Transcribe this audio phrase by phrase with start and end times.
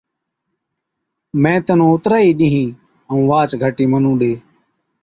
[1.41, 2.69] مين تنُون اُتري ئِي ڏِيهِين
[3.09, 4.33] ائُون واهچ گھَرٽِي مُنُون ڏي۔